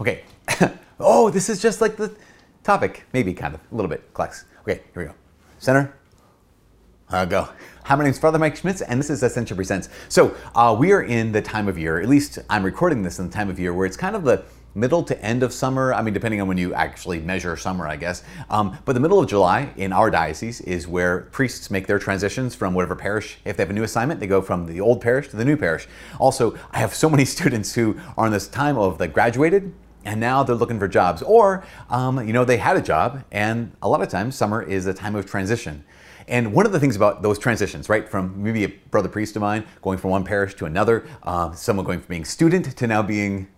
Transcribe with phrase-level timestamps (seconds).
[0.00, 0.22] Okay.
[1.00, 2.14] oh, this is just like the
[2.62, 3.04] topic.
[3.12, 4.12] Maybe kind of a little bit.
[4.14, 4.44] Klex.
[4.62, 5.14] Okay, here we go.
[5.58, 5.92] Center.
[7.10, 7.48] Uh, go.
[7.84, 9.88] Hi, my name is Father Mike Schmitz, and this is Ascension Presents.
[10.08, 13.28] So, uh, we are in the time of year, at least I'm recording this in
[13.28, 15.92] the time of year where it's kind of the middle to end of summer.
[15.92, 18.22] I mean, depending on when you actually measure summer, I guess.
[18.50, 22.54] Um, but the middle of July in our diocese is where priests make their transitions
[22.54, 23.38] from whatever parish.
[23.44, 25.56] If they have a new assignment, they go from the old parish to the new
[25.56, 25.88] parish.
[26.20, 29.74] Also, I have so many students who are in this time of the graduated
[30.04, 33.72] and now they're looking for jobs, or um, you know they had a job, and
[33.82, 35.84] a lot of times summer is a time of transition.
[36.28, 39.40] And one of the things about those transitions, right, from maybe a brother priest of
[39.40, 43.02] mine going from one parish to another, uh, someone going from being student to now
[43.02, 43.48] being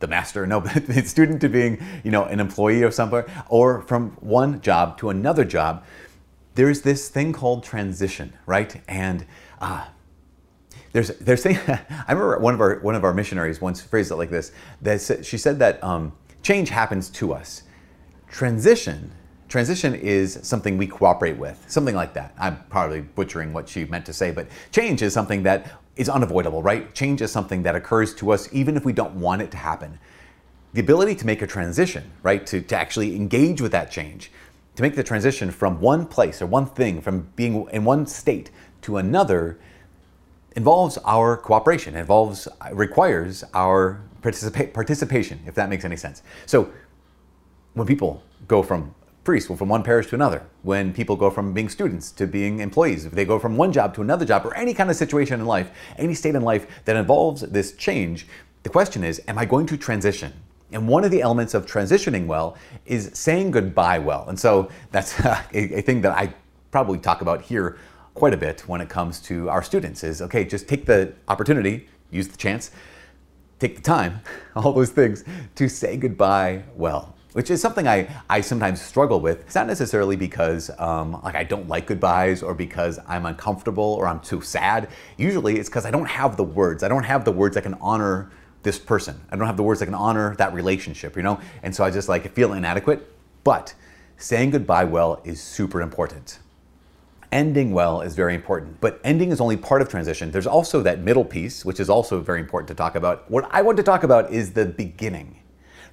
[0.00, 4.10] the master, no, but student to being, you know, an employee or somewhere, or from
[4.20, 5.82] one job to another job,
[6.56, 8.82] there's this thing called transition, right?
[8.86, 9.24] And
[9.60, 9.86] uh,
[10.92, 14.16] there's there's saying, I remember one of our one of our missionaries once phrased it
[14.16, 14.52] like this.
[14.82, 17.62] That she said that um, change happens to us.
[18.28, 19.12] Transition
[19.50, 22.32] transition is something we cooperate with, something like that.
[22.38, 26.62] I'm probably butchering what she meant to say, but change is something that is unavoidable,
[26.62, 26.94] right?
[26.94, 29.98] Change is something that occurs to us even if we don't want it to happen.
[30.72, 34.30] The ability to make a transition, right, to, to actually engage with that change,
[34.76, 38.52] to make the transition from one place or one thing, from being in one state
[38.82, 39.58] to another,
[40.56, 46.22] involves our cooperation, involves, uh, requires our participa- participation, if that makes any sense.
[46.46, 46.72] So
[47.74, 51.52] when people go from priests well, from one parish to another, when people go from
[51.52, 54.56] being students to being employees, if they go from one job to another job, or
[54.56, 58.26] any kind of situation in life, any state in life that involves this change,
[58.62, 60.32] the question is, am I going to transition?
[60.72, 64.24] And one of the elements of transitioning well is saying goodbye well.
[64.28, 66.32] And so that's a, a thing that I
[66.70, 67.78] probably talk about here
[68.20, 71.88] quite a bit when it comes to our students is okay, just take the opportunity,
[72.10, 72.70] use the chance,
[73.58, 74.20] take the time,
[74.54, 79.42] all those things to say goodbye well which is something I, I sometimes struggle with.
[79.42, 84.08] It's not necessarily because um, like I don't like goodbyes or because I'm uncomfortable or
[84.08, 84.88] I'm too sad.
[85.16, 86.82] Usually it's because I don't have the words.
[86.82, 88.32] I don't have the words that can honor
[88.64, 89.20] this person.
[89.30, 91.38] I don't have the words that can honor that relationship, you know?
[91.62, 93.08] And so I just like feel inadequate.
[93.44, 93.74] But
[94.16, 96.40] saying goodbye well is super important.
[97.32, 100.32] Ending well is very important, but ending is only part of transition.
[100.32, 103.30] There's also that middle piece, which is also very important to talk about.
[103.30, 105.40] What I want to talk about is the beginning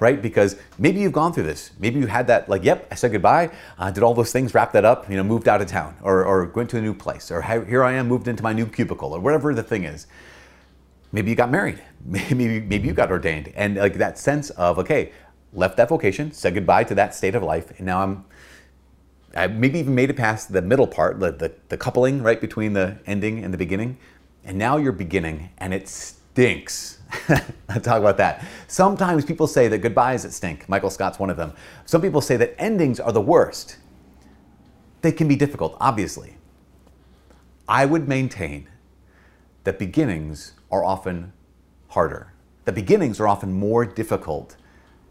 [0.00, 0.20] right?
[0.20, 1.70] Because maybe you've gone through this.
[1.78, 4.72] Maybe you had that, like, yep, I said goodbye, uh, did all those things, wrapped
[4.74, 7.30] that up, you know, moved out of town, or, or went to a new place,
[7.30, 10.06] or here I am, moved into my new cubicle, or whatever the thing is.
[11.12, 11.82] Maybe you got married.
[12.04, 13.52] Maybe, maybe you got ordained.
[13.56, 15.10] And like that sense of, okay,
[15.52, 18.24] left that vocation, said goodbye to that state of life, and now I'm
[19.36, 22.72] I maybe even made it past the middle part, the, the, the, coupling right between
[22.72, 23.98] the ending and the beginning.
[24.44, 26.98] And now you're beginning and it stinks.
[27.28, 28.44] Talk about that.
[28.66, 30.68] Sometimes people say that goodbyes that stink.
[30.68, 31.52] Michael Scott's one of them.
[31.84, 33.76] Some people say that endings are the worst.
[35.02, 36.36] They can be difficult, obviously.
[37.68, 38.68] I would maintain
[39.64, 41.32] that beginnings are often
[41.88, 42.32] harder.
[42.64, 44.56] The beginnings are often more difficult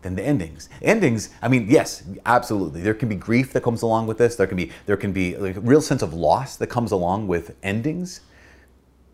[0.06, 0.70] than the endings.
[0.84, 2.82] Endings, I mean, yes, absolutely.
[2.82, 4.36] There can be grief that comes along with this.
[4.36, 7.56] There can be there can be a real sense of loss that comes along with
[7.64, 8.22] endings.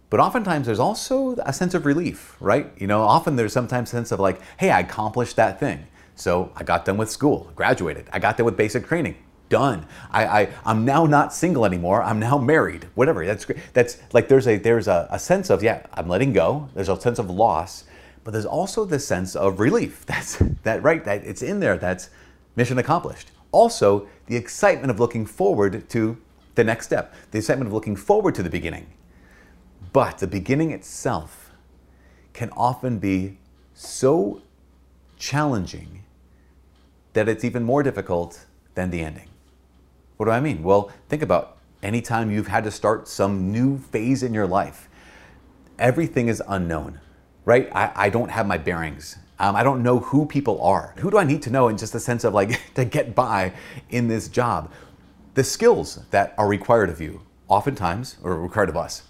[0.10, 2.70] But oftentimes there's also a sense of relief, right?
[2.78, 5.88] You know, often there's sometimes a sense of like, hey, I accomplished that thing.
[6.16, 8.10] So I got done with school, graduated.
[8.12, 9.16] I got done with basic training,
[9.48, 9.88] done.
[10.12, 12.04] I, I I'm now not single anymore.
[12.04, 12.90] I'm now married.
[12.96, 13.26] Whatever.
[13.26, 13.60] That's great.
[13.72, 16.68] That's like there's a there's a, a sense of yeah, I'm letting go.
[16.76, 17.86] There's a sense of loss,
[18.24, 20.06] but there's also this sense of relief.
[20.06, 21.04] That's that right.
[21.04, 21.78] That it's in there.
[21.78, 22.10] That's
[22.56, 23.32] mission accomplished.
[23.52, 26.18] Also, the excitement of looking forward to
[26.56, 27.14] the next step.
[27.32, 28.88] The excitement of looking forward to the beginning.
[29.94, 31.52] But the beginning itself
[32.34, 33.38] can often be
[33.74, 34.42] so
[35.18, 36.04] challenging
[37.14, 38.46] that it's even more difficult
[38.76, 39.28] than the ending.
[40.18, 40.64] What do I mean?
[40.64, 44.88] Well, think about anytime you've had to start some new phase in your life.
[45.78, 47.00] Everything is unknown,
[47.46, 47.70] right?
[47.74, 49.18] I, I don't have my bearings.
[49.40, 50.94] Um, I don't know who people are.
[50.98, 53.54] Who do I need to know in just a sense of like to get by
[53.90, 54.72] in this job?
[55.34, 59.04] The skills that are required of you, oftentimes, or required of us,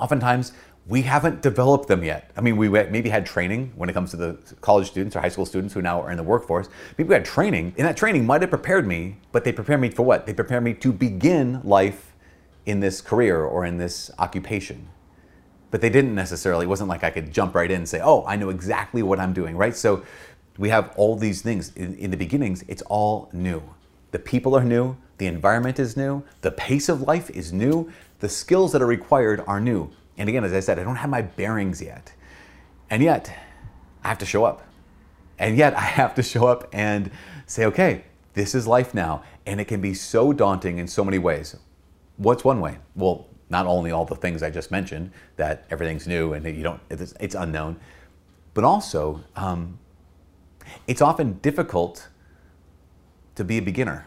[0.00, 0.52] oftentimes
[0.86, 2.30] we haven't developed them yet.
[2.36, 5.28] I mean, we maybe had training when it comes to the college students or high
[5.28, 6.68] school students who now are in the workforce.
[6.96, 9.90] Maybe we had training, and that training might have prepared me, but they prepare me
[9.90, 10.26] for what?
[10.26, 12.12] They prepare me to begin life
[12.66, 14.88] in this career or in this occupation.
[15.70, 18.24] But they didn't necessarily, it wasn't like I could jump right in and say, oh,
[18.26, 19.76] I know exactly what I'm doing, right?
[19.76, 20.04] So
[20.58, 21.72] we have all these things.
[21.76, 23.62] In, in the beginnings, it's all new.
[24.10, 28.28] The people are new, the environment is new, the pace of life is new, the
[28.28, 29.90] skills that are required are new.
[30.18, 32.12] And again, as I said, I don't have my bearings yet.
[32.90, 33.32] And yet,
[34.02, 34.62] I have to show up.
[35.38, 37.10] And yet I have to show up and
[37.46, 39.22] say, okay, this is life now.
[39.46, 41.56] And it can be so daunting in so many ways.
[42.16, 42.78] What's one way?
[42.94, 46.80] Well, not only all the things I just mentioned, that everything's new and you don't,
[46.88, 47.76] it's, it's unknown,
[48.54, 49.78] but also um,
[50.86, 52.08] it's often difficult
[53.34, 54.06] to be a beginner.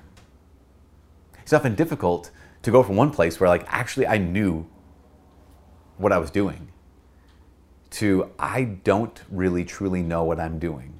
[1.41, 2.31] It's often difficult
[2.61, 4.65] to go from one place where, like, actually I knew
[5.97, 6.69] what I was doing
[7.91, 10.99] to I don't really truly know what I'm doing.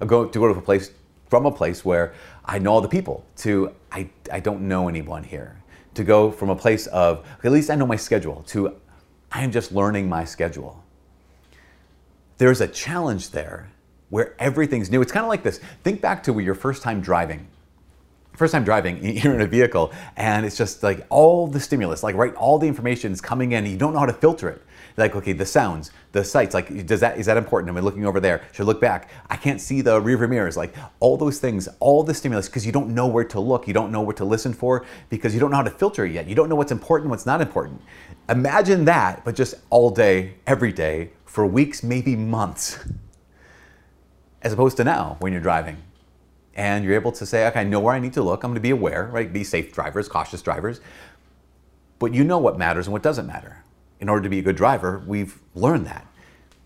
[0.00, 0.90] I go to go to a place
[1.30, 2.14] from a place where
[2.44, 5.62] I know all the people to I, I don't know anyone here.
[5.94, 8.74] To go from a place of at least I know my schedule to
[9.30, 10.82] I'm just learning my schedule.
[12.38, 13.70] There's a challenge there
[14.10, 15.00] where everything's new.
[15.02, 15.60] It's kind of like this.
[15.82, 17.48] Think back to your first time driving
[18.36, 22.14] first time driving, you're in a vehicle and it's just like all the stimulus, like
[22.16, 23.66] right, all the information is coming in.
[23.66, 24.62] You don't know how to filter it.
[24.96, 27.68] Like, okay, the sounds, the sights, like, does that, is that important?
[27.68, 28.44] Am I looking over there?
[28.52, 29.10] Should I look back?
[29.28, 30.56] I can't see the rearview mirrors.
[30.56, 33.66] Like all those things, all the stimulus, because you don't know where to look.
[33.66, 36.12] You don't know what to listen for because you don't know how to filter it
[36.12, 36.28] yet.
[36.28, 37.82] You don't know what's important, what's not important.
[38.28, 42.78] Imagine that, but just all day, every day, for weeks, maybe months,
[44.42, 45.78] as opposed to now when you're driving
[46.54, 48.44] and you're able to say, okay, I know where I need to look.
[48.44, 49.32] I'm going to be aware, right?
[49.32, 50.80] Be safe drivers, cautious drivers.
[51.98, 53.63] But you know what matters and what doesn't matter.
[54.04, 56.06] In order to be a good driver, we've learned that.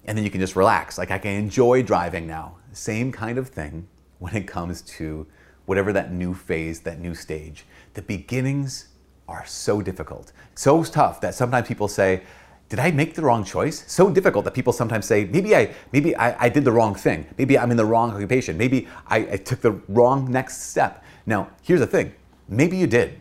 [0.07, 0.99] And then you can just relax.
[0.99, 2.57] Like I can enjoy driving now.
[2.73, 3.87] Same kind of thing
[4.19, 5.25] when it comes to
[5.65, 7.65] whatever that new phase, that new stage.
[7.95, 8.89] The beginnings
[9.29, 12.23] are so difficult, so tough that sometimes people say,
[12.69, 13.85] did I make the wrong choice?
[13.87, 17.25] So difficult that people sometimes say, maybe I, maybe I, I did the wrong thing.
[17.39, 18.59] Maybe I'm in the wrong occupation.
[18.59, 21.05] Maybe I, I took the wrong next step.
[21.25, 22.15] Now, here's the thing.
[22.49, 23.21] Maybe you did.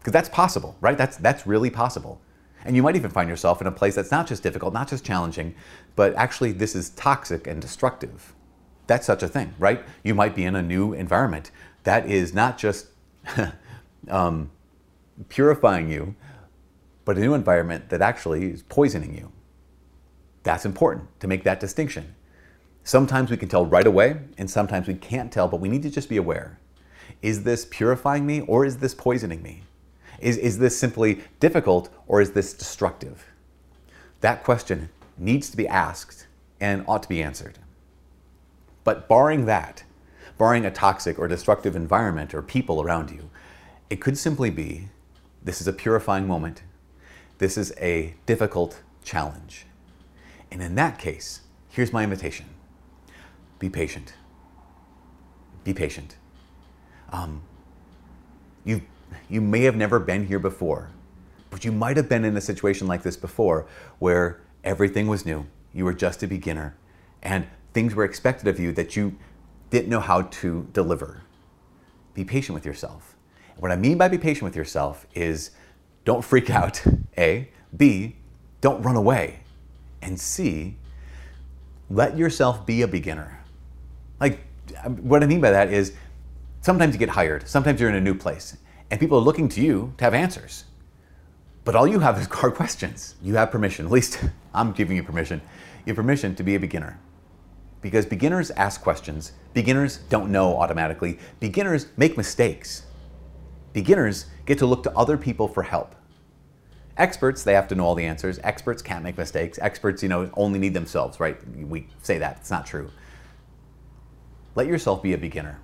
[0.00, 0.98] Because that's possible, right?
[0.98, 2.20] That's, that's really possible.
[2.64, 5.04] And you might even find yourself in a place that's not just difficult, not just
[5.04, 5.54] challenging,
[5.96, 8.34] but actually this is toxic and destructive.
[8.86, 9.82] That's such a thing, right?
[10.02, 11.50] You might be in a new environment
[11.84, 12.88] that is not just
[14.08, 14.50] um,
[15.28, 16.14] purifying you,
[17.04, 19.32] but a new environment that actually is poisoning you.
[20.42, 22.14] That's important to make that distinction.
[22.82, 25.90] Sometimes we can tell right away, and sometimes we can't tell, but we need to
[25.90, 26.58] just be aware.
[27.22, 29.62] Is this purifying me or is this poisoning me?
[30.20, 33.26] Is, is this simply difficult or is this destructive?
[34.20, 36.26] That question needs to be asked
[36.60, 37.58] and ought to be answered.
[38.84, 39.84] But barring that,
[40.38, 43.30] barring a toxic or destructive environment or people around you,
[43.88, 44.88] it could simply be
[45.42, 46.62] this is a purifying moment
[47.40, 49.64] this is a difficult challenge.
[50.52, 51.40] And in that case,
[51.70, 52.46] here's my invitation
[53.58, 54.12] be patient.
[55.64, 56.16] Be patient.
[57.10, 57.42] Um,
[58.64, 58.82] you,
[59.28, 60.90] you may have never been here before,
[61.50, 63.66] but you might have been in a situation like this before
[63.98, 65.46] where everything was new.
[65.72, 66.76] You were just a beginner,
[67.22, 69.16] and things were expected of you that you
[69.70, 71.22] didn't know how to deliver.
[72.14, 73.16] Be patient with yourself.
[73.56, 75.50] what I mean by be patient with yourself is
[76.04, 76.82] don't freak out,
[77.18, 77.50] A.
[77.76, 78.16] B,
[78.60, 79.40] don't run away.
[80.02, 80.76] And C,
[81.90, 83.44] let yourself be a beginner.
[84.18, 84.40] Like,
[84.98, 85.92] what I mean by that is
[86.60, 88.56] sometimes you get hired, sometimes you're in a new place,
[88.90, 90.64] and people are looking to you to have answers.
[91.64, 93.14] But all you have is hard questions.
[93.22, 94.22] You have permission, at least
[94.54, 95.40] I'm giving you permission.
[95.86, 96.98] You have permission to be a beginner.
[97.80, 102.82] Because beginners ask questions, beginners don't know automatically, beginners make mistakes.
[103.72, 105.94] Beginners get to look to other people for help.
[106.96, 108.38] Experts, they have to know all the answers.
[108.42, 109.58] Experts can't make mistakes.
[109.62, 111.38] Experts, you know, only need themselves, right?
[111.56, 112.90] We say that, it's not true.
[114.54, 115.60] Let yourself be a beginner,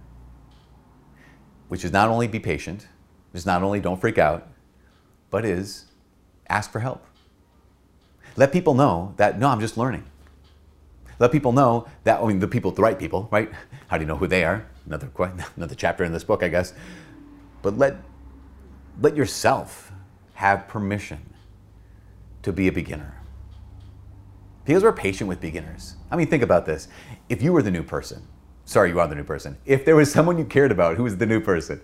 [1.69, 2.87] which is not only be patient,
[3.37, 4.49] is not only don't freak out,
[5.31, 5.87] but is
[6.49, 7.05] ask for help.
[8.37, 10.05] Let people know that, no, I'm just learning.
[11.19, 13.51] Let people know that, I mean, the people, the right people, right?
[13.89, 14.67] How do you know who they are?
[14.85, 15.11] Another,
[15.57, 16.75] another chapter in this book, I guess.
[17.63, 17.97] But let,
[19.01, 19.93] let yourself
[20.35, 21.19] have permission
[22.43, 23.15] to be a beginner.
[24.65, 25.97] Because we're patient with beginners.
[26.11, 26.89] I mean, think about this.
[27.29, 28.23] If you were the new person,
[28.67, 29.57] sorry, you are the new person.
[29.65, 31.81] If there was someone you cared about who was the new person,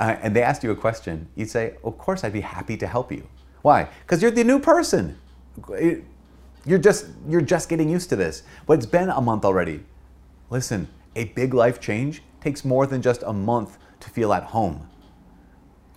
[0.00, 2.86] uh, and they asked you a question, you'd say, Of course, I'd be happy to
[2.86, 3.26] help you.
[3.62, 3.88] Why?
[4.00, 5.16] Because you're the new person.
[6.64, 8.42] You're just you're just getting used to this.
[8.66, 9.84] But it's been a month already.
[10.50, 14.88] Listen, a big life change takes more than just a month to feel at home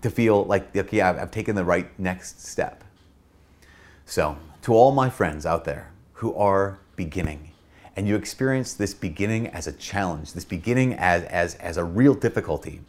[0.05, 2.83] to feel like, okay, I've, I've taken the right next step.
[4.05, 7.51] So, to all my friends out there who are beginning,
[7.95, 12.13] and you experience this beginning as a challenge, this beginning as, as, as a real
[12.13, 12.81] difficulty,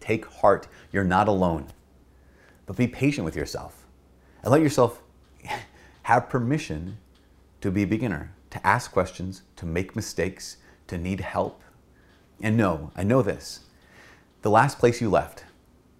[0.00, 0.66] take heart.
[0.92, 1.66] You're not alone.
[2.66, 3.84] But be patient with yourself
[4.42, 5.02] and let yourself
[6.02, 6.98] have permission
[7.60, 10.58] to be a beginner, to ask questions, to make mistakes,
[10.88, 11.62] to need help.
[12.40, 13.60] And no, I know this.
[14.42, 15.44] The last place you left,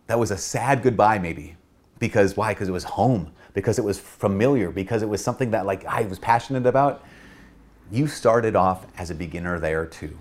[0.06, 1.56] that was a sad goodbye, maybe.
[1.98, 2.52] Because why?
[2.52, 6.02] Because it was home, because it was familiar, because it was something that like I
[6.02, 7.04] was passionate about.
[7.90, 10.18] You started off as a beginner there too.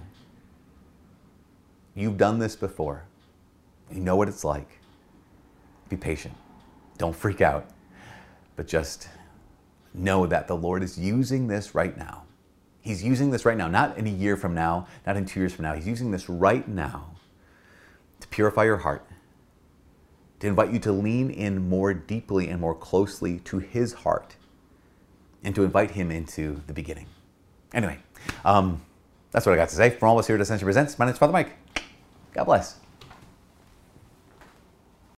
[1.96, 3.06] You've done this before.
[3.92, 4.80] You know what it's like.
[5.90, 6.36] Be patient.
[6.98, 7.68] Don't freak out.
[8.56, 9.08] But just
[9.94, 12.24] know that the Lord is using this right now.
[12.82, 15.54] He's using this right now, not in a year from now, not in two years
[15.54, 15.74] from now.
[15.74, 17.12] He's using this right now
[18.20, 19.06] to purify your heart,
[20.40, 24.36] to invite you to lean in more deeply and more closely to His heart,
[25.44, 27.06] and to invite Him into the beginning.
[27.74, 27.98] Anyway,
[28.46, 28.82] um,
[29.32, 29.90] that's what I got to say.
[29.90, 31.52] From all of us here at Ascension Presents, my name is Father Mike.
[32.34, 32.80] God bless.